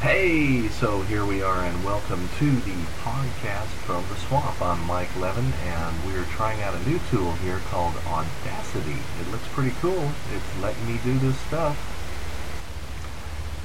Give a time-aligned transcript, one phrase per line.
[0.00, 2.72] Hey, so here we are, and welcome to the
[3.02, 4.62] podcast from the swamp.
[4.62, 8.96] I'm Mike Levin, and we're trying out a new tool here called Audacity.
[9.20, 10.10] It looks pretty cool.
[10.34, 11.95] It's letting me do this stuff.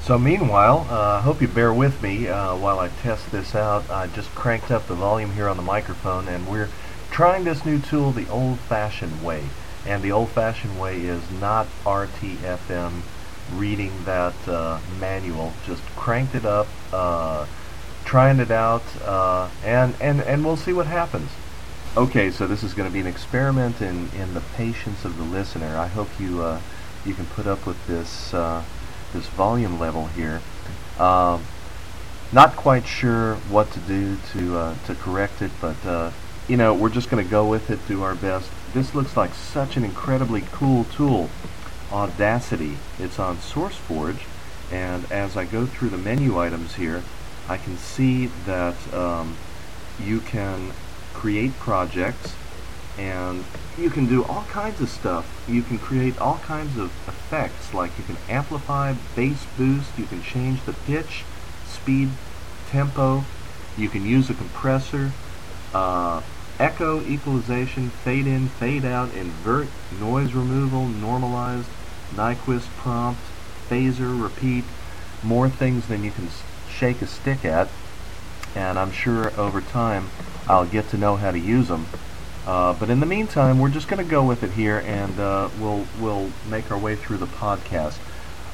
[0.03, 3.87] So meanwhile, I uh, hope you bear with me uh, while I test this out.
[3.91, 6.69] I just cranked up the volume here on the microphone, and we're
[7.11, 9.43] trying this new tool the old-fashioned way.
[9.85, 13.01] And the old-fashioned way is not RTFM
[13.53, 15.53] reading that uh, manual.
[15.67, 17.45] Just cranked it up, uh,
[18.03, 21.29] trying it out, uh, and, and, and we'll see what happens.
[21.95, 25.23] Okay, so this is going to be an experiment in, in the patience of the
[25.23, 25.77] listener.
[25.77, 26.59] I hope you uh,
[27.05, 28.63] you can put up with this uh,
[29.13, 30.41] this volume level here.
[30.99, 31.43] Um,
[32.31, 36.13] not quite sure what to do to uh, to correct it, but
[36.47, 38.49] you know we're just going to go with it, do our best.
[38.73, 41.29] This looks like such an incredibly cool tool.
[41.91, 42.77] Audacity.
[42.99, 44.19] It's on SourceForge,
[44.71, 47.03] and as I go through the menu items here,
[47.49, 49.35] I can see that um,
[49.99, 50.71] you can
[51.13, 52.33] create projects
[52.97, 53.43] and
[53.77, 55.45] you can do all kinds of stuff.
[55.47, 60.21] You can create all kinds of effects, like you can amplify, bass boost, you can
[60.21, 61.23] change the pitch,
[61.65, 62.09] speed,
[62.69, 63.23] tempo,
[63.77, 65.11] you can use a compressor,
[65.73, 66.21] uh,
[66.59, 69.67] echo, equalization, fade in, fade out, invert,
[69.99, 71.67] noise removal, normalized,
[72.13, 73.21] Nyquist prompt,
[73.69, 74.65] phaser, repeat,
[75.23, 76.27] more things than you can
[76.69, 77.69] shake a stick at.
[78.53, 80.09] And I'm sure over time
[80.47, 81.85] I'll get to know how to use them.
[82.45, 85.49] Uh, but in the meantime, we're just going to go with it here, and uh,
[85.59, 87.99] we'll we'll make our way through the podcast.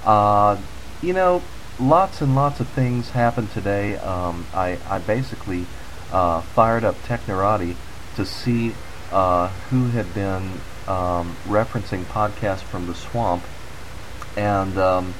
[0.03, 0.57] Uh,
[1.01, 1.41] you know,
[1.79, 3.95] lots and lots of things happened today.
[3.97, 5.65] Um, I I basically
[6.11, 7.75] uh, fired up Technorati
[8.17, 8.73] to see
[9.11, 13.43] uh, who had been um, referencing podcasts from the swamp,
[14.35, 15.13] and um,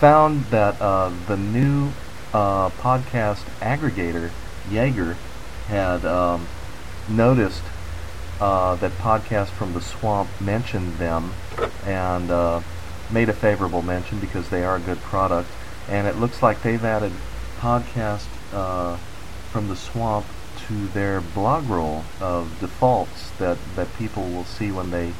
[0.00, 0.80] found that
[1.28, 1.92] the new
[2.32, 4.32] podcast aggregator
[4.72, 5.16] Jaeger
[5.68, 6.46] had um,
[7.08, 7.62] noticed
[8.40, 11.32] uh, that podcasts from the swamp mentioned them
[11.86, 12.60] and uh,
[13.12, 15.48] made a favorable mention because they are a good product.
[15.88, 17.12] And it looks like they've added
[17.58, 18.96] podcast uh,
[19.50, 20.26] from the swamp
[20.68, 25.12] to their blog roll of defaults that, that people will see when they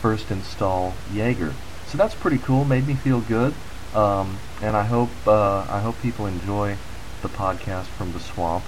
[0.00, 1.52] first install Jaeger.
[1.86, 2.64] So that's pretty cool.
[2.64, 3.54] Made me feel good,
[3.94, 6.76] um, and I hope uh, I hope people enjoy
[7.22, 8.64] the podcast from the swamp.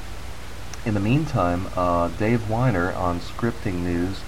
[0.88, 4.22] In the meantime, uh, Dave Winer on Scripting News,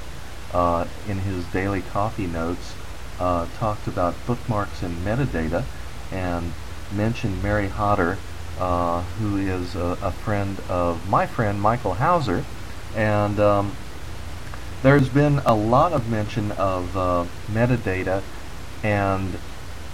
[0.52, 2.74] uh, in his daily coffee notes,
[3.18, 5.64] uh, talked about bookmarks and metadata,
[6.12, 6.52] and
[6.92, 8.18] mentioned Mary Hodder,
[8.58, 12.44] uh, who is a, a, friend of my friend Michael Hauser,
[12.94, 13.74] and um,
[14.82, 18.22] there's been a lot of mention of uh, metadata
[18.82, 19.38] and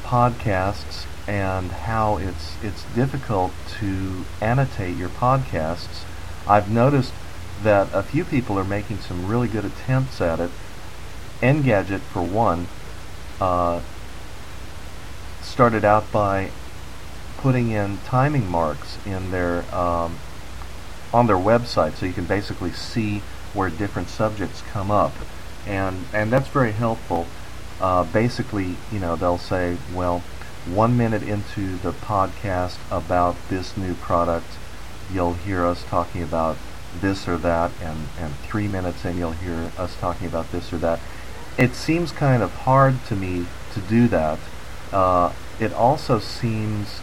[0.02, 6.02] podcasts and how it's it's difficult to annotate your podcasts.
[6.48, 7.12] I've noticed
[7.62, 10.50] that a few people are making some really good attempts at it.
[11.42, 12.66] Engadget, for one,
[13.40, 13.80] uh,
[15.42, 16.50] started out by
[17.38, 20.18] putting in timing marks in their um,
[21.12, 23.22] on their website, so you can basically see
[23.54, 25.12] where different subjects come up,
[25.66, 27.26] and and that's very helpful.
[27.80, 30.20] Uh, basically, you know, they'll say, well,
[30.66, 34.46] one minute into the podcast about this new product,
[35.12, 36.56] you'll hear us talking about
[37.00, 40.78] this or that, and, and three minutes in, you'll hear us talking about this or
[40.78, 41.00] that.
[41.58, 44.38] It seems kind of hard to me to do that.
[44.92, 47.00] Uh, it also seems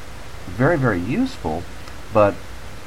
[0.47, 1.64] very, very useful,
[2.14, 2.36] but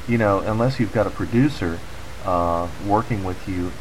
[0.07, 1.79] you know, unless you've got a producer
[2.23, 3.71] uh, working with you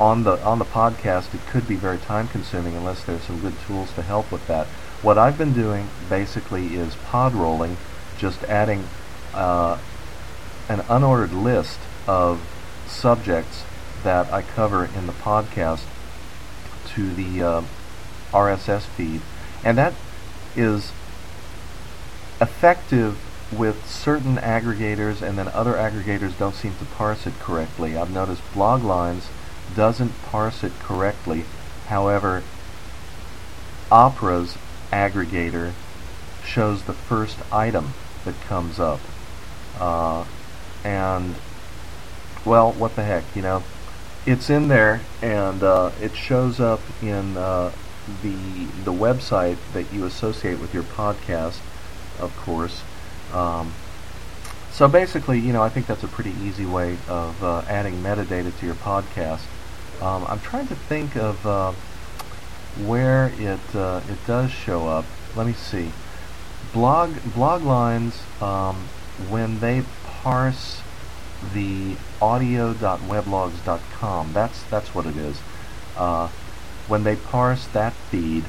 [0.00, 3.54] on the on the podcast, it could be very time consuming unless there's some good
[3.66, 4.66] tools to help with that.
[5.02, 7.76] What I've been doing basically is pod rolling,
[8.16, 8.84] just adding
[9.32, 9.78] uh,
[10.68, 12.40] an unordered list of
[12.86, 13.64] subjects
[14.04, 15.84] that I cover in the podcast
[16.94, 17.62] to the uh,
[18.32, 19.20] RSS feed,
[19.64, 19.94] and that
[20.56, 20.92] is
[22.40, 23.18] effective
[23.50, 27.96] with certain aggregators and then other aggregators don't seem to parse it correctly.
[27.96, 29.24] I've noticed Bloglines
[29.74, 31.44] doesn't parse it correctly.
[31.86, 32.42] However,
[33.90, 34.56] Opera's
[34.92, 35.72] aggregator
[36.44, 37.94] shows the first item
[38.24, 39.00] that comes up.
[39.78, 40.24] Uh,
[40.84, 41.34] and,
[42.44, 43.62] well, what the heck, you know?
[44.26, 47.72] It's in there and uh, it shows up in uh,
[48.22, 48.36] the,
[48.84, 51.60] the website that you associate with your podcast,
[52.20, 52.82] of course
[53.32, 53.72] Um,
[54.70, 58.56] so basically, you know, I think that's a pretty easy way of uh, adding metadata
[58.58, 59.42] to your podcast.
[60.00, 61.72] Um, I'm trying to think of uh,
[62.86, 65.04] where it uh, it does show up.
[65.34, 65.90] Let me see.
[66.72, 68.76] Blog blog lines um,
[69.28, 69.82] when they
[70.22, 70.80] parse
[71.54, 74.32] the audio.weblogs.com.
[74.32, 75.40] That's that's what it is.
[75.96, 76.28] Uh,
[76.86, 78.44] when they parse that feed,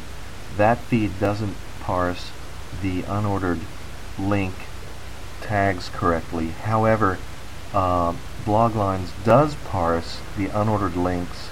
[0.57, 2.31] that feed doesn't parse
[2.81, 3.60] the unordered
[4.18, 4.54] link
[5.42, 6.48] tags correctly.
[6.50, 7.18] However,
[7.74, 8.13] uh,
[8.45, 11.48] Bloglines does parse the unordered links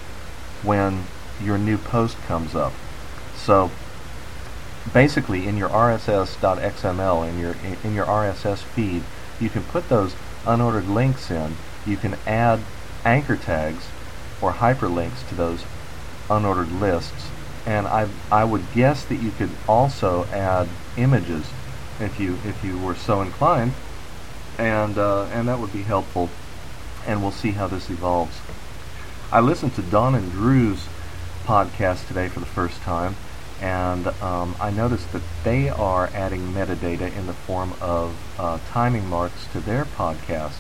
[0.63, 1.05] when
[1.43, 2.73] your new post comes up.
[3.35, 3.69] So
[4.93, 9.03] basically, in your RSS.xml in your in your RSS feed,
[9.39, 10.13] you can put those
[10.45, 11.55] unordered links in.
[11.85, 12.59] You can add
[13.05, 13.87] anchor tags
[14.41, 15.63] or hyperlinks to those
[16.29, 17.29] unordered lists,
[17.65, 20.67] and I I would guess that you could also add
[20.97, 21.45] images
[21.99, 23.73] if you if you were so inclined,
[24.57, 26.29] and uh, and that would be helpful.
[27.05, 28.37] And we'll see how this evolves.
[29.31, 30.85] I listened to Dawn and Drew's
[31.45, 33.15] podcast today for the first time,
[33.62, 39.07] and um, I noticed that they are adding metadata in the form of uh, timing
[39.07, 40.57] marks to their podcast.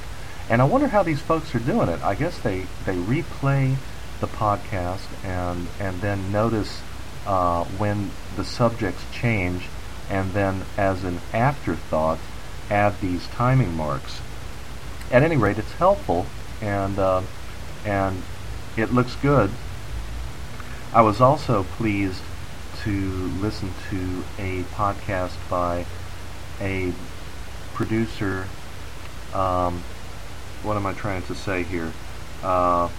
[0.49, 2.01] And I wonder how these folks are doing it.
[2.01, 3.75] I guess they, they replay
[4.19, 6.81] the podcast and and then notice
[7.25, 9.63] uh, when the subjects change,
[10.09, 12.17] and then as an afterthought,
[12.69, 14.21] add these timing marks.
[15.11, 16.25] At any rate, it's helpful,
[16.61, 17.21] and uh,
[17.85, 18.23] and
[18.75, 19.51] it looks good.
[20.93, 22.21] I was also pleased
[22.83, 22.91] to
[23.41, 25.85] listen to a podcast by
[26.59, 26.93] a
[27.73, 28.47] producer.
[29.33, 29.83] Um,
[30.63, 31.91] what am I trying to say here?
[32.43, 32.89] Uh,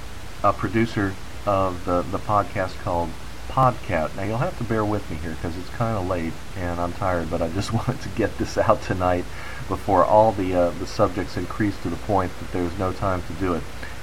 [0.42, 1.14] a producer
[1.46, 3.10] of the, the podcast called
[3.48, 4.14] Podcat.
[4.16, 6.92] Now you'll have to bear with me here because it's kind of late and I'm
[6.92, 9.25] tired, but I just wanted to get this out tonight
[9.69, 13.32] before all the uh, the subjects increase to the point that there's no time to
[13.34, 13.62] do it.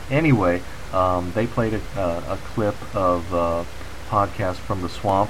[0.09, 0.61] Anyway,
[0.93, 3.63] um, they played a, uh, a clip of uh,
[4.09, 5.29] podcast from the swamp,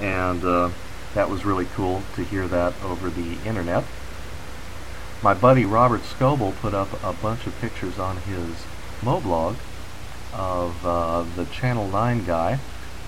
[0.00, 0.70] and uh,
[1.14, 3.84] that was really cool to hear that over the internet.
[5.22, 8.64] My buddy Robert Scoble put up a bunch of pictures on his
[9.00, 9.56] Moblog
[10.32, 12.58] of uh, the Channel 9 guy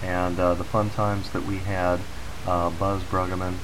[0.02, 2.00] and uh, the fun times that we had,
[2.46, 3.54] uh, Buzz Bruggeman,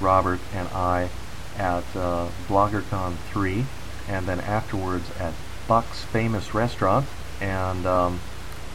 [0.00, 1.08] Robert, and I
[1.56, 3.64] at uh, BloggerCon 3,
[4.08, 5.34] and then afterwards at
[5.68, 7.06] Buck's Famous Restaurant,
[7.40, 8.20] and um,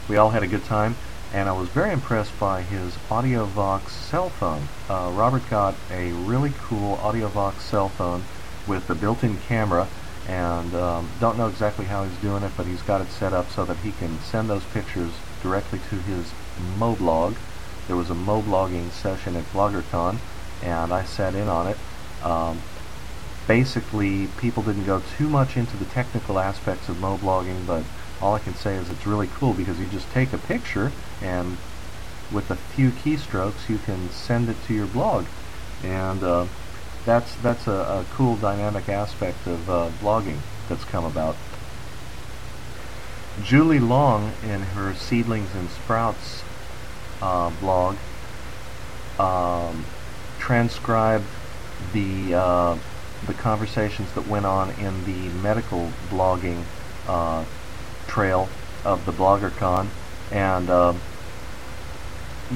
[0.08, 0.96] we all had a good time.
[1.32, 4.66] And I was very impressed by his AudioVox cell phone.
[4.88, 8.24] Uh, Robert got a really cool AudioVox cell phone
[8.66, 9.88] with a built-in camera,
[10.26, 13.50] and um, don't know exactly how he's doing it, but he's got it set up
[13.50, 16.32] so that he can send those pictures directly to his
[16.78, 17.36] Moblog.
[17.88, 20.16] There was a Moblogging session at BloggerCon,
[20.62, 21.76] and I sat in on it.
[22.24, 22.62] Um,
[23.46, 27.84] basically, people didn't go too much into the technical aspects of Moblogging, but
[28.20, 30.90] all I can say is it's really cool because you just take a picture
[31.22, 31.56] and
[32.32, 35.26] with a few keystrokes you can send it to your blog.
[35.82, 36.46] And uh,
[37.04, 40.38] that's that's a, a, cool dynamic aspect of uh, blogging
[40.68, 41.36] that's come about.
[43.42, 46.42] Julie Leung, in her Seedlings and Sprouts
[47.22, 47.96] uh, blog,
[49.18, 49.84] um,
[50.38, 51.24] transcribed
[51.92, 52.76] the uh,
[53.26, 56.62] the conversations that went on in the medical blogging
[57.06, 57.44] uh,
[58.06, 58.48] trail
[58.84, 59.86] of the BloggerCon,
[60.32, 60.94] and uh,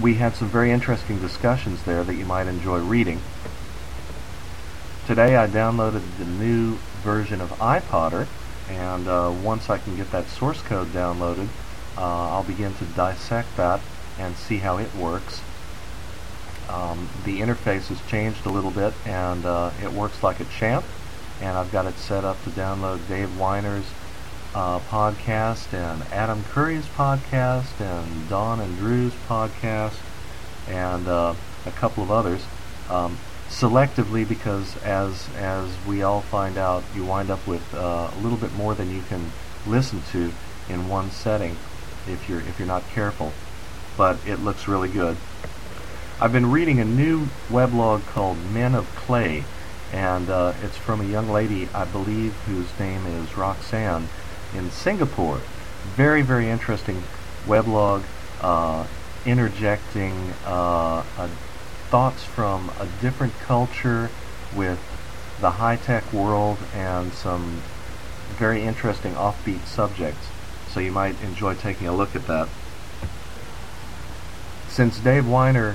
[0.00, 3.20] we had some very interesting discussions there that you might enjoy reading.
[5.06, 8.26] Today I downloaded the new version of iPodder,
[8.70, 11.48] and uh, once I can get that source code downloaded,
[11.98, 13.80] uh, I'll begin to dissect that
[14.18, 15.42] and see how it works.
[16.68, 20.84] Um, the interface has changed a little bit and uh, it works like a champ
[21.40, 23.84] and I've got it set up to download Dave Winer's
[24.54, 29.98] uh, podcast and Adam Curry's podcast and Dawn and Drew's podcast
[30.68, 31.34] and uh,
[31.66, 32.42] a couple of others
[32.90, 33.16] um,
[33.48, 38.38] selectively because as as we all find out you wind up with uh, a little
[38.38, 39.32] bit more than you can
[39.66, 40.32] listen to
[40.68, 41.56] in one setting
[42.08, 43.32] if you're if you're not careful
[43.96, 45.16] but it looks really good.
[46.20, 49.44] I've been reading a new weblog called Men of Clay,
[49.92, 54.08] and uh, it's from a young lady, I believe, whose name is Roxanne,
[54.54, 55.40] in Singapore.
[55.96, 57.02] Very, very interesting
[57.46, 58.02] weblog,
[58.40, 58.86] uh,
[59.26, 61.02] interjecting uh,
[61.90, 64.10] thoughts from a different culture
[64.54, 64.80] with
[65.40, 67.62] the high-tech world and some
[68.38, 70.26] very interesting offbeat subjects.
[70.68, 72.48] So you might enjoy taking a look at that.
[74.68, 75.74] Since Dave Winer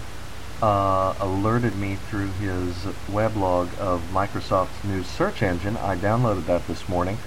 [0.62, 2.74] uh, alerted me through his
[3.12, 5.78] weblog of Microsoft's new search engine.
[5.78, 7.18] I downloaded that this morning.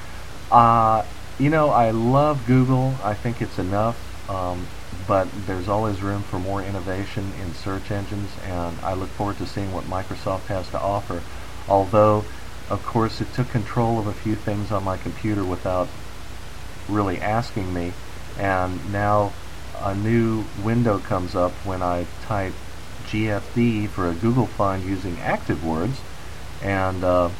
[0.51, 1.05] Uh,
[1.41, 2.95] you know, I love Google.
[3.03, 3.99] I think it's enough.
[4.31, 4.67] Um,
[5.09, 9.47] but there's always room for more innovation in search engines, and I look forward to
[9.47, 11.23] seeing what Microsoft has to offer.
[11.69, 12.25] Although,
[12.69, 15.89] of course, it took control of a few things on my computer without
[16.89, 17.93] really asking me,
[18.39, 19.33] and now
[19.81, 22.53] a new window comes up when I type
[23.07, 25.97] GFD for a Google find using ActiveWords,
[26.63, 27.31] and uh,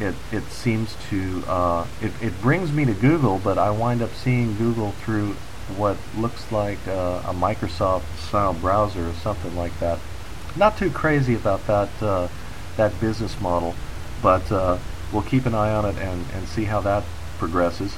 [0.00, 4.12] it it seems to uh, it it brings me to Google, but I wind up
[4.12, 5.36] seeing Google through
[5.76, 9.98] what looks like uh, a Microsoft style browser or something like that.
[10.56, 12.28] Not too crazy about that uh,
[12.76, 13.74] that business model,
[14.22, 14.78] but uh,
[15.12, 17.04] we'll keep an eye on it and, and see how that
[17.38, 17.94] progresses.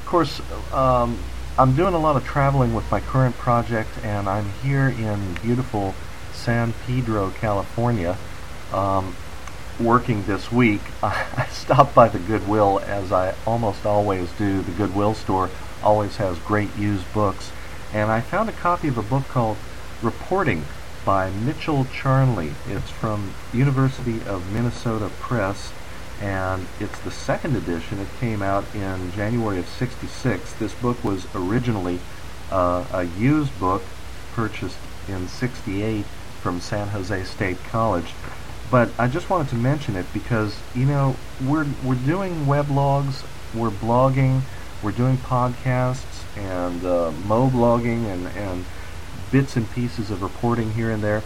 [0.00, 0.40] Of course,
[0.72, 1.18] um,
[1.58, 5.94] I'm doing a lot of traveling with my current project, and I'm here in beautiful
[6.32, 8.16] San Pedro, California.
[8.72, 9.14] Um,
[9.80, 14.62] working this week, I stopped by the Goodwill as I almost always do.
[14.62, 15.50] The Goodwill store
[15.82, 17.50] always has great used books.
[17.92, 19.56] And I found a copy of a book called
[20.02, 20.64] Reporting
[21.04, 22.52] by Mitchell Charnley.
[22.68, 25.72] It's from University of Minnesota Press,
[26.20, 27.98] and it's the second edition.
[27.98, 30.52] It came out in January of 66.
[30.54, 31.98] This book was originally
[32.50, 33.82] uh, a used book
[34.34, 36.04] purchased in 68
[36.40, 38.14] from San Jose State College.
[38.72, 41.14] But I just wanted to mention it because, you know,
[41.44, 43.22] we're, we're doing weblogs,
[43.54, 44.40] we're blogging,
[44.82, 48.64] we're doing podcasts and uh, mo-blogging and, and
[49.30, 51.22] bits and pieces of reporting here and there.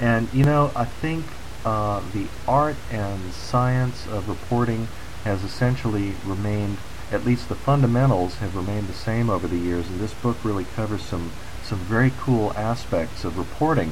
[0.00, 1.24] And, you know, I think
[1.64, 4.86] uh, the art and science of reporting
[5.24, 6.78] has essentially remained,
[7.10, 10.64] at least the fundamentals have remained the same over the years, and this book really
[10.76, 11.32] covers some,
[11.64, 13.90] some very cool aspects of reporting.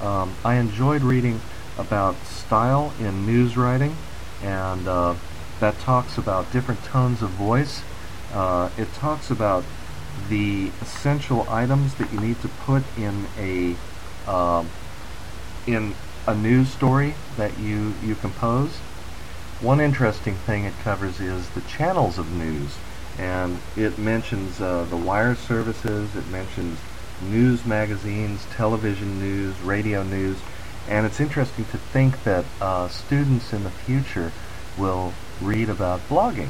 [0.00, 1.40] Um, I enjoyed reading
[1.78, 3.96] about style in news writing,
[4.42, 5.14] and uh,
[5.60, 7.82] that talks about different tones of voice
[8.32, 9.64] uh, it talks about
[10.28, 13.76] the essential items that you need to put in a
[14.28, 14.64] uh,
[15.66, 15.94] in
[16.26, 18.78] a news story that you you compose.
[19.60, 22.76] One interesting thing it covers is the channels of news,
[23.18, 26.14] and it mentions uh, the wire services.
[26.14, 26.78] It mentions
[27.20, 30.38] news magazines, television news, radio news,
[30.88, 34.32] and it's interesting to think that uh, students in the future
[34.78, 36.48] will read about blogging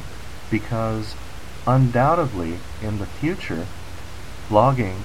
[0.50, 1.14] because
[1.66, 3.66] undoubtedly in the future
[4.48, 4.96] blogging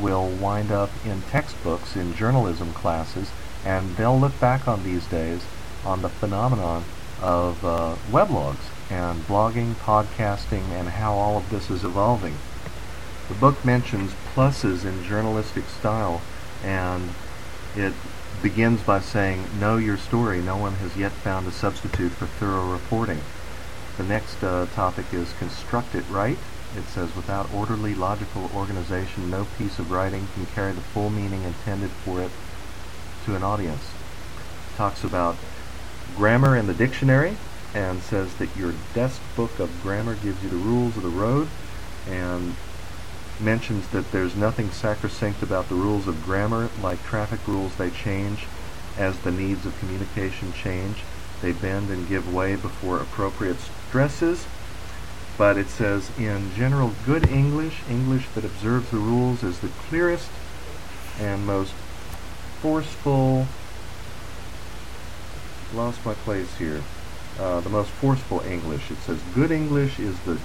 [0.00, 3.30] will wind up in textbooks in journalism classes
[3.64, 5.42] and they'll look back on these days
[5.84, 6.84] on the phenomenon
[7.20, 12.36] of uh, weblogs and blogging, podcasting, and how all of this is evolving.
[13.28, 16.20] The book mentions pluses in journalistic style
[16.62, 17.10] and
[17.74, 17.92] it
[18.48, 20.40] begins by saying, Know your story.
[20.40, 23.20] No one has yet found a substitute for thorough reporting.
[23.96, 26.38] The next uh, topic is construct it right.
[26.76, 31.42] It says, without orderly, logical organization, no piece of writing can carry the full meaning
[31.42, 32.30] intended for it
[33.24, 33.82] to an audience.
[33.82, 35.34] It talks about
[36.16, 37.36] grammar in the dictionary
[37.74, 41.48] and says that your desk book of grammar gives you the rules of the road
[42.08, 42.54] and
[43.40, 48.46] mentions that there's nothing sacrosanct about the rules of grammar like traffic rules they change
[48.96, 51.02] as the needs of communication change
[51.42, 54.46] they bend and give way before appropriate stresses.
[55.36, 60.30] But it says, in general, good English, English that observes the rules, is the clearest
[61.20, 61.72] and most
[62.62, 63.46] forceful.
[65.74, 66.82] Lost my place here.
[67.38, 68.90] Uh, the most forceful English.
[68.90, 70.38] It says, good English is the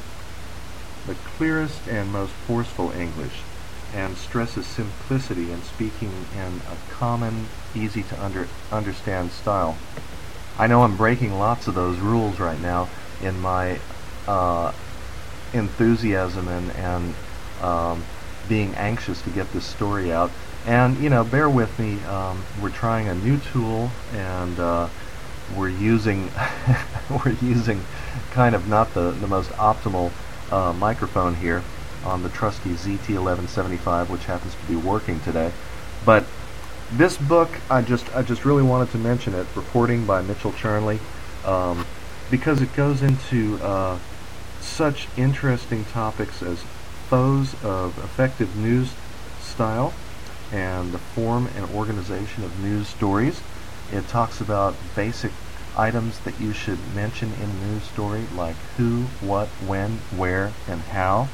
[1.07, 3.41] the clearest and most forceful English,
[3.93, 9.77] and stresses simplicity in speaking in a common, easy to under, understand style.
[10.57, 12.87] I know I'm breaking lots of those rules right now
[13.21, 13.79] in my
[14.27, 14.71] uh,
[15.53, 17.15] enthusiasm and, and
[17.61, 18.03] um,
[18.47, 20.31] being anxious to get this story out.
[20.65, 22.01] And, you know, bear with me.
[22.03, 24.87] Um, we're trying a new tool and uh,
[25.57, 26.29] we're using
[27.09, 27.81] we're using
[28.31, 30.11] kind of not the, the most optimal
[30.51, 31.63] uh, microphone here
[32.03, 35.51] on the trusty ZT1175, which happens to be working today.
[36.05, 36.25] But
[36.91, 39.47] this book, I just I just really wanted to mention it.
[39.55, 40.99] Reporting by Mitchell Charnley,
[41.45, 41.85] um,
[42.29, 43.97] because it goes into uh,
[44.59, 46.63] such interesting topics as
[47.07, 48.93] foes of effective news
[49.41, 49.93] style
[50.51, 53.41] and the form and organization of news stories.
[53.91, 55.31] It talks about basic
[55.77, 60.81] items that you should mention in a news story, like who, what, when, where, and
[60.81, 61.27] how.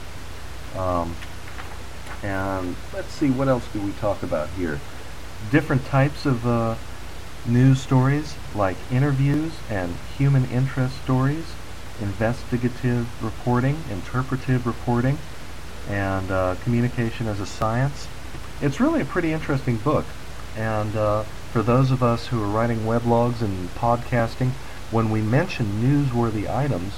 [0.75, 1.15] Um,
[2.23, 4.79] and let's see, what else do we talk about here?
[5.51, 6.75] different types of uh,
[7.45, 11.45] news stories like interviews and human interest stories,
[12.01, 15.17] investigative reporting, interpretive reporting,
[15.89, 18.07] and uh, communication as a science.
[18.61, 20.05] It's really a pretty interesting book.
[20.55, 24.51] And uh, for those of us who are writing weblogs and podcasting,
[24.91, 26.93] when we mention newsworthy items,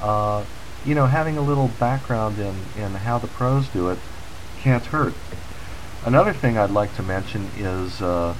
[0.00, 0.44] uh,
[0.84, 3.98] you know, having a little background in, in how the pros do it
[4.62, 5.14] can't hurt.
[6.04, 8.34] Another thing I'd like to mention is uh,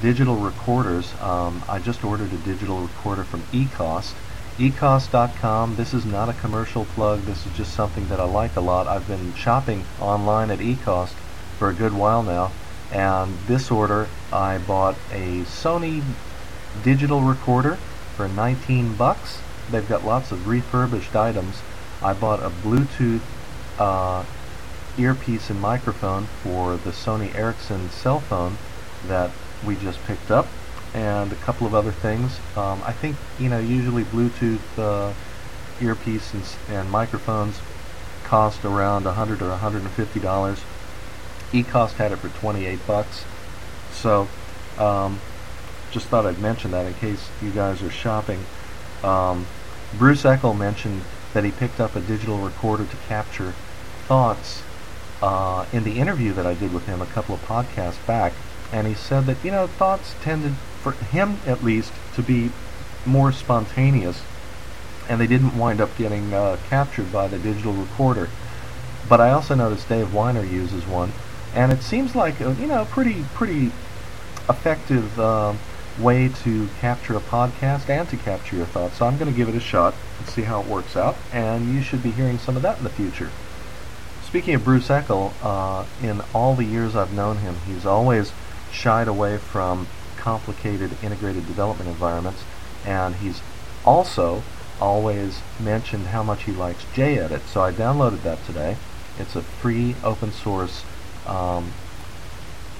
[0.00, 1.14] digital recorders.
[1.20, 4.14] Um, I just ordered a digital recorder from eCost.
[4.58, 5.76] eCost.com.
[5.76, 7.20] This is not a commercial plug.
[7.20, 8.86] This is just something that I like a lot.
[8.86, 11.12] I've been shopping online at eCost
[11.58, 12.50] for a good while now,
[12.92, 16.02] and this order I bought a Sony
[16.84, 17.76] digital recorder
[18.16, 19.40] for 19 bucks.
[19.70, 21.60] They've got lots of refurbished items.
[22.02, 23.22] I bought a Bluetooth
[23.78, 24.24] uh,
[24.98, 28.58] earpiece and microphone for the Sony Ericsson cell phone
[29.06, 29.30] that
[29.66, 30.46] we just picked up
[30.94, 32.38] and a couple of other things.
[32.56, 35.14] Um, I think, you know, usually Bluetooth uh,
[35.80, 37.58] earpiece and, and, microphones
[38.24, 40.60] cost around 100 or 150 dollars.
[41.52, 43.24] eCost had it for 28 bucks.
[43.92, 44.28] So,
[44.78, 45.20] um,
[45.90, 48.40] just thought I'd mention that in case you guys are shopping.
[49.04, 49.46] Um,
[49.98, 51.02] Bruce Eckel mentioned
[51.34, 53.54] that he picked up a digital recorder to capture
[54.06, 54.62] thoughts
[55.22, 58.32] uh, in the interview that I did with him a couple of podcasts back,
[58.72, 62.50] and he said that you know thoughts tended, for him at least, to be
[63.06, 64.20] more spontaneous,
[65.08, 68.28] and they didn't wind up getting uh, captured by the digital recorder.
[69.08, 71.12] But I also noticed Dave Winer uses one,
[71.54, 73.70] and it seems like a, you know pretty pretty
[74.48, 75.52] effective uh,
[76.00, 78.96] way to capture a podcast and to capture your thoughts.
[78.96, 81.74] So I'm going to give it a shot and see how it works out, and
[81.74, 83.30] you should be hearing some of that in the future.
[84.24, 88.32] Speaking of Bruce Eckel, uh, in all the years I've known him, he's always
[88.72, 92.42] shied away from complicated integrated development environments,
[92.86, 93.42] and he's
[93.84, 94.42] also
[94.80, 97.40] always mentioned how much he likes JEdit.
[97.40, 98.76] So I downloaded that today.
[99.18, 100.82] It's a free open source
[101.26, 101.72] um,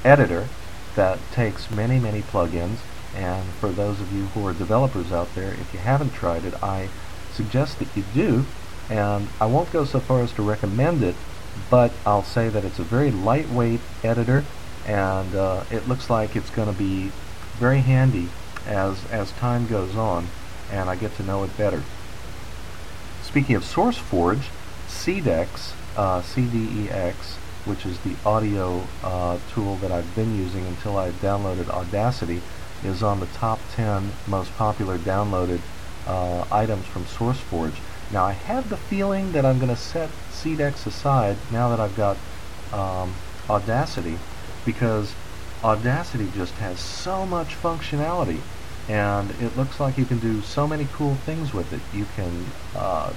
[0.04, 0.48] editor
[0.96, 2.78] that takes many, many plugins.
[3.14, 6.60] And for those of you who are developers out there, if you haven't tried it,
[6.62, 6.88] I
[7.32, 8.44] suggest that you do.
[8.90, 11.14] And I won't go so far as to recommend it
[11.70, 14.44] but I'll say that it's a very lightweight editor
[14.86, 17.12] and uh, it looks like it's going to be
[17.58, 18.28] very handy
[18.66, 20.26] as, as time goes on
[20.70, 21.82] and I get to know it better.
[23.22, 24.48] Speaking of SourceForge,
[24.88, 31.10] CDEX, uh, CDEX, which is the audio uh, tool that I've been using until I
[31.12, 32.42] downloaded Audacity,
[32.82, 35.60] is on the top 10 most popular downloaded
[36.06, 37.80] uh, items from SourceForge.
[38.10, 41.94] Now I have the feeling that I'm going to set CDEX aside now that I've
[41.94, 42.18] got
[42.72, 43.14] um,
[43.48, 44.18] Audacity
[44.64, 45.14] because
[45.62, 48.42] Audacity just has so much functionality
[48.88, 51.82] and it looks like you can do so many cool things with it.
[51.92, 53.12] You can uh,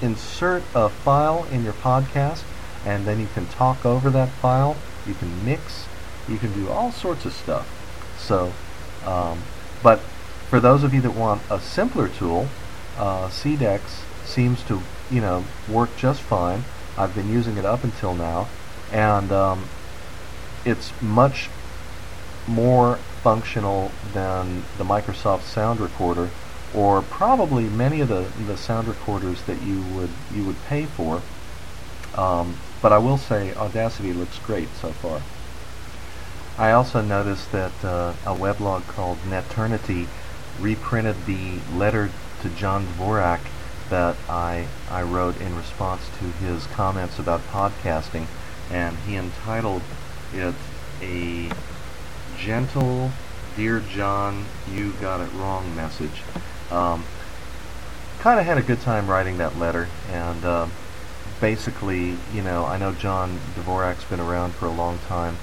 [0.00, 2.44] insert a file in your podcast
[2.84, 4.76] and then you can talk over that file.
[5.06, 5.86] You can mix.
[6.28, 7.68] You can do all sorts of stuff.
[8.18, 8.52] So,
[9.04, 9.42] um,
[9.82, 10.00] but
[10.48, 12.48] for those of you that want a simpler tool,
[12.96, 13.80] uh, CDEX
[14.24, 16.64] seems to, you know, work just fine.
[16.96, 18.48] I've been using it up until now,
[18.92, 19.64] and um,
[20.64, 21.48] it's much
[22.46, 26.30] more functional than the Microsoft Sound Recorder,
[26.74, 31.22] or probably many of the, the sound recorders that you would you would pay for.
[32.14, 35.22] Um, but I will say Audacity looks great so far.
[36.58, 40.06] I also noticed that uh, a weblog called Neternity
[40.58, 42.10] reprinted the letter
[42.42, 43.40] to John Dvorak
[43.88, 48.26] that I, I wrote in response to his comments about podcasting,
[48.70, 49.82] and he entitled
[50.32, 50.54] it
[51.02, 51.50] A
[52.38, 53.10] Gentle
[53.56, 56.22] Dear John, You Got It Wrong message.
[56.70, 57.04] Um,
[58.20, 60.66] kind of had a good time writing that letter, and uh,
[61.40, 65.36] basically, you know, I know John Dvorak's been around for a long time,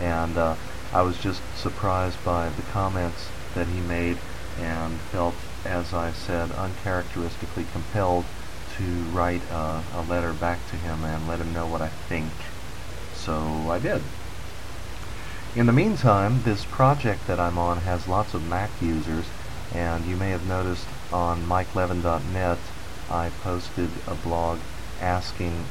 [0.00, 0.56] and uh,
[0.92, 4.18] I was just surprised by the comments that he made
[4.58, 5.34] and felt
[5.66, 8.24] as I said, uncharacteristically compelled
[8.76, 12.30] to write a letter back to him and let him know what I think.
[13.14, 13.34] So
[13.70, 14.02] I did.
[15.54, 19.24] In the meantime, this project that I'm on has lots of Mac users,
[19.74, 22.58] and you may have noticed on MikeLevin.net
[23.08, 24.58] I posted a blog
[25.00, 25.64] asking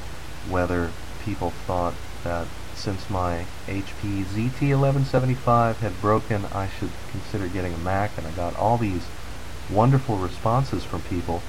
[0.50, 0.92] whether
[1.24, 8.18] people thought that since my HP ZT1175 had broken, I should consider getting a Mac,
[8.18, 9.06] and I got all these
[9.72, 11.42] wonderful responses from people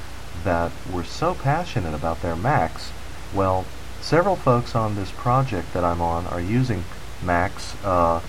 [0.45, 2.93] that were so passionate about their Macs.
[3.35, 3.67] Well,
[4.01, 6.85] several folks on this project that I'm on are using
[7.23, 7.75] Macs.
[7.85, 8.21] Uh,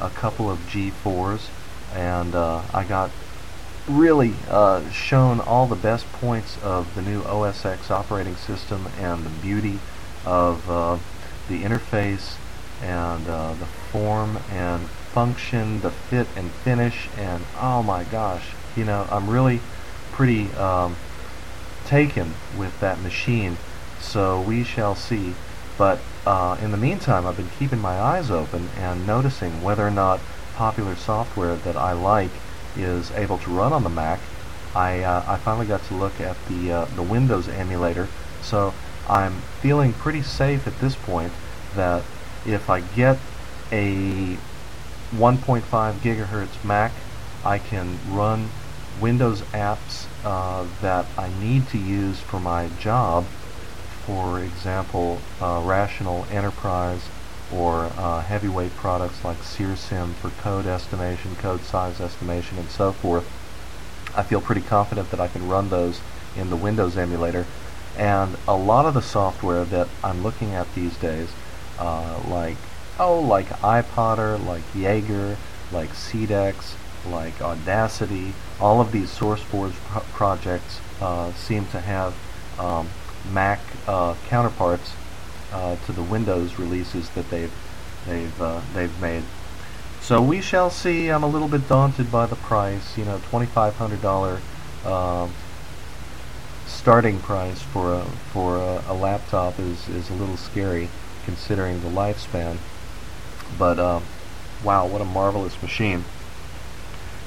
[0.00, 1.48] a couple of G4s,
[1.94, 3.10] and uh, I got
[3.88, 9.24] really uh, shown all the best points of the new OS X operating system and
[9.24, 9.78] the beauty
[10.24, 10.98] of uh,
[11.48, 12.36] the interface
[12.80, 18.84] and uh, the form and function, the fit and finish, and oh my gosh, you
[18.84, 19.60] know, I'm really
[20.12, 20.96] pretty um,
[21.84, 23.56] taken with that machine.
[24.00, 25.34] So we shall see.
[25.78, 29.90] But uh, in the meantime, I've been keeping my eyes open and noticing whether or
[29.90, 30.20] not
[30.54, 32.30] popular software that I like
[32.76, 34.20] is able to run on the Mac.
[34.74, 38.08] I, uh, I finally got to look at the, uh, the Windows emulator,
[38.42, 38.72] so
[39.08, 41.32] I'm feeling pretty safe at this point
[41.74, 42.02] that
[42.46, 43.18] if I get
[43.70, 44.36] a
[45.12, 45.62] 1.5
[45.94, 46.92] gigahertz Mac,
[47.44, 48.48] I can run
[49.00, 53.24] Windows apps uh, that I need to use for my job,
[54.06, 57.02] for example, uh, Rational Enterprise
[57.52, 63.30] or uh, heavyweight products like SEER-SEM for code estimation, code size estimation, and so forth.
[64.16, 66.00] I feel pretty confident that I can run those
[66.36, 67.46] in the Windows emulator.
[67.96, 71.28] And a lot of the software that I'm looking at these days,
[71.78, 72.56] uh, like
[72.98, 75.36] oh, like iPodder, like Jaeger,
[75.72, 76.74] like CDEX,
[77.10, 82.14] like Audacity, all of these SourceForge pro projects uh, seem to have
[82.58, 82.88] um,
[83.32, 84.92] Mac uh, counterparts
[85.52, 87.52] uh, to the Windows releases that they've
[88.06, 89.22] they've uh, they've made.
[90.00, 91.08] So we shall see.
[91.08, 92.98] I'm a little bit daunted by the price.
[92.98, 94.40] You know, twenty-five hundred dollar
[94.84, 95.32] um,
[96.66, 100.88] starting price for a for a, a, laptop is is a little scary
[101.24, 102.56] considering the lifespan.
[103.58, 104.02] But um,
[104.64, 106.04] wow, what a marvelous machine!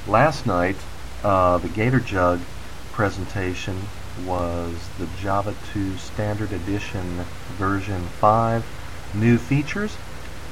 [0.08, 0.76] Last night,
[1.24, 2.42] uh, the GatorJug
[2.92, 3.88] presentation
[4.24, 7.26] was the Java 2 Standard Edition
[7.58, 8.66] version 5
[9.14, 9.98] new features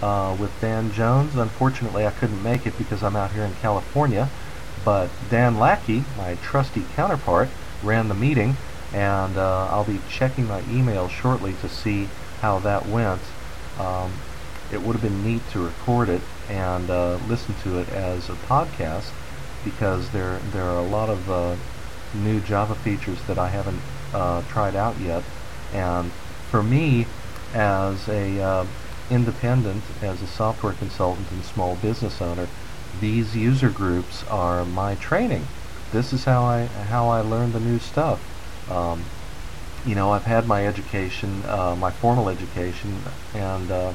[0.01, 1.35] uh, with Dan Jones.
[1.35, 4.29] Unfortunately, I couldn't make it because I'm out here in California,
[4.83, 7.49] but Dan Lackey, my trusty counterpart,
[7.81, 8.55] ran the meeting,
[8.93, 12.09] and uh, I'll be checking my email shortly to see
[12.41, 13.21] how that went.
[13.79, 14.11] Um,
[14.71, 18.33] it would have been neat to record it and uh, listen to it as a
[18.33, 19.11] podcast
[19.63, 21.55] because there there are a lot of uh,
[22.13, 23.79] new Java features that I haven't
[24.13, 25.23] uh, tried out yet.
[25.73, 26.11] And
[26.49, 27.05] for me,
[27.53, 28.65] as a uh,
[29.09, 32.47] independent, as a software consultant and small business owner,
[32.99, 35.45] these user groups are my training.
[35.91, 38.19] This is how I how I learn the new stuff.
[38.71, 39.03] Um,
[39.85, 42.95] you know, I've had my education, uh, my formal education,
[43.33, 43.93] and uh,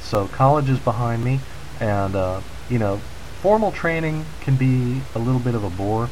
[0.00, 1.40] so college is behind me,
[1.80, 2.98] and uh, you know,
[3.40, 6.08] formal training can be a little bit of a bore.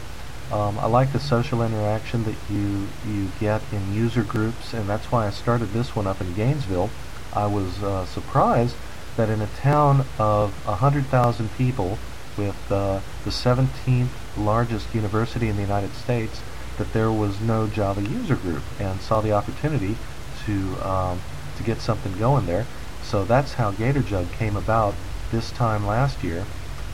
[0.52, 5.11] Um, I like the social interaction that you you get in user groups, and that's
[5.11, 6.90] why I started this one up in Gainesville.
[7.33, 8.76] I was uh, surprised
[9.16, 11.98] that in a town of 100,000 people,
[12.37, 16.42] with uh, the 17th largest university in the United States,
[16.78, 19.96] that there was no Java user group, and saw the opportunity
[20.44, 21.20] to um,
[21.57, 22.66] to get something going there.
[23.02, 24.94] So that's how GatorJug came about
[25.30, 26.44] this time last year,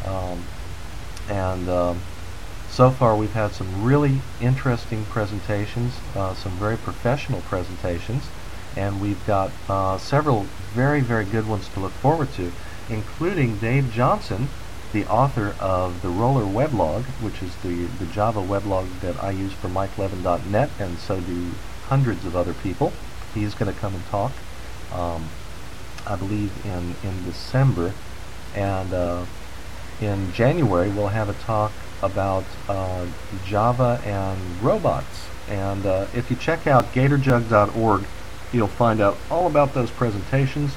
[0.04, 0.42] um,
[1.28, 2.00] and um,
[2.70, 8.22] so far we've had some really interesting presentations, uh, some very professional presentations,
[8.76, 12.52] and we've got uh, several very, very good ones to look forward to,
[12.88, 14.48] including Dave Johnson,
[14.92, 19.52] the author of the Roller Weblog, which is the, the Java weblog that I use
[19.52, 21.50] for MikeLevin.net, and so do
[21.88, 22.92] hundreds of other people.
[23.35, 24.33] He's going to come and talk,
[24.92, 25.28] um,
[26.06, 27.92] I believe, in, in December.
[28.54, 29.24] And uh,
[30.00, 33.06] in January, we'll have a talk about uh,
[33.46, 35.26] Java and robots.
[35.48, 38.04] And uh, if you check out gatorjug.org,
[38.52, 40.72] you'll find out all about those presentations.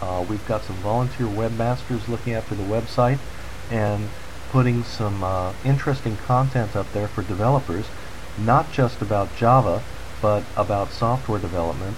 [0.00, 3.18] Uh, we've got some volunteer webmasters looking after the website
[3.70, 4.08] and
[4.50, 7.86] putting some uh, interesting content up there for developers,
[8.38, 9.82] not just about Java,
[10.20, 11.96] but about software development.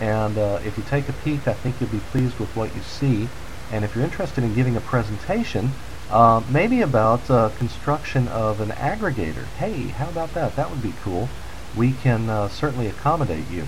[0.00, 2.82] And uh, if you take a peek, I think you'll be pleased with what you
[2.82, 3.28] see.
[3.72, 5.70] And if you're interested in giving a presentation,
[6.14, 9.46] uh, maybe about uh, construction of an aggregator.
[9.58, 10.54] Hey, how about that?
[10.54, 11.28] That would be cool.
[11.76, 13.66] We can uh, certainly accommodate you.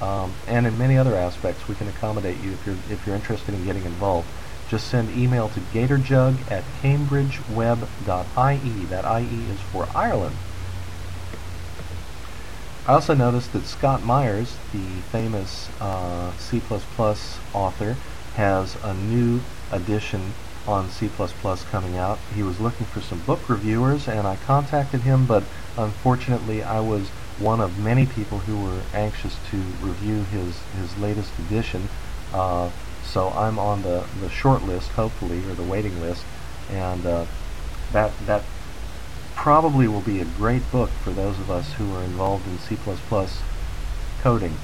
[0.00, 3.54] Um, and in many other aspects, we can accommodate you if you're, if you're interested
[3.54, 4.26] in getting involved.
[4.70, 8.84] Just send email to gatorjug at cambridgeweb.ie.
[8.86, 10.36] That IE is for Ireland.
[12.86, 16.62] I also noticed that Scott Meyers, the famous uh, C++
[17.52, 17.96] author,
[18.36, 20.32] has a new edition
[20.66, 21.08] on C++
[21.70, 22.18] coming out.
[22.34, 25.44] He was looking for some book reviewers, and I contacted him, but
[25.76, 31.32] unfortunately I was one of many people who were anxious to review his, his latest
[31.38, 31.88] edition.
[32.32, 32.70] Uh,
[33.04, 36.22] So I'm on the, the short list, hopefully, or the waiting list,
[36.70, 37.26] and uh,
[37.92, 38.42] that that
[39.34, 42.76] probably will be a great book for those of us who are involved in C++
[44.22, 44.54] coding.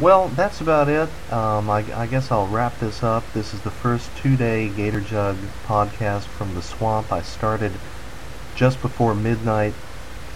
[0.00, 1.08] Well, that's about it.
[1.32, 3.24] Um, I, I, guess I'll wrap this up.
[3.32, 7.12] This is the first two-day Gator Jug podcast from the swamp.
[7.12, 7.72] I started
[8.54, 9.74] just before midnight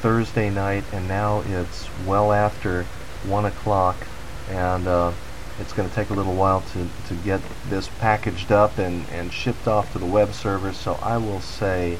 [0.00, 2.82] Thursday night, and now it's well after
[3.24, 3.96] 1 o'clock,
[4.50, 5.12] and uh,
[5.60, 9.32] it's going to take a little while to, to get this packaged up and, and
[9.32, 11.98] shipped off to the web server, so I will say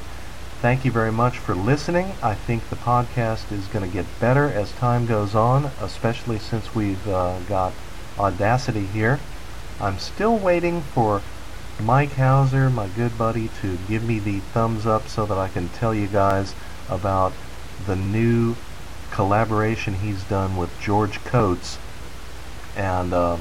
[0.63, 2.09] thank you very much for listening.
[2.23, 6.73] I think the podcast is going to get better as time goes on, especially since
[6.73, 7.73] we've uh, got
[8.17, 9.19] Audacity here.
[9.81, 11.21] I'm still waiting for
[11.81, 15.67] Mike Hauser, my good buddy, to give me the thumbs up so that I can
[15.67, 16.55] tell you guys
[16.89, 17.33] about
[17.85, 18.55] the new
[19.11, 21.77] collaboration he's done with George Coates
[22.77, 23.35] and uh,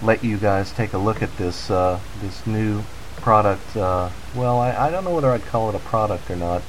[0.00, 2.84] let you guys take a look at this uh, this new
[3.20, 3.76] product.
[3.76, 6.62] Uh, well, I, I, don't know whether I'd call it a product or not,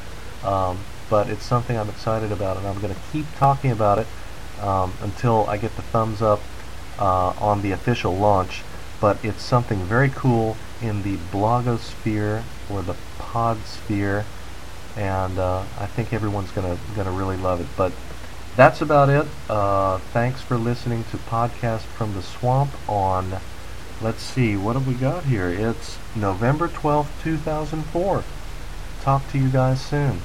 [0.44, 4.08] um, but it's something I'm excited about, and I'm going to keep talking about it
[4.62, 6.42] um, until I get the thumbs up
[7.00, 8.62] uh, on the official launch.
[9.00, 14.26] But it's something very cool in the blogosphere or the podsphere
[14.96, 17.68] and uh, I think everyone's gonna gonna really love it.
[17.78, 17.94] But
[18.56, 19.26] that's about it.
[19.50, 23.40] Uh, thanks for listening to podcast from the swamp on.
[24.02, 25.48] Let's see, what have we got here?
[25.48, 28.24] It's November twelfth, two thousand four.
[29.02, 30.22] Talk to you guys soon.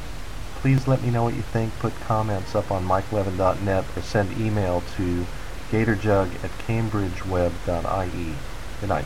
[0.54, 1.78] Please let me know what you think.
[1.78, 5.26] Put comments up on mikelevin.net or send email to
[5.70, 8.34] gatorjug at cambridgeweb.ie.
[8.80, 9.04] Good night.